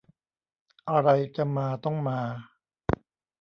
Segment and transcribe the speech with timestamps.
[0.89, 2.19] อะไรจะมาต้องมา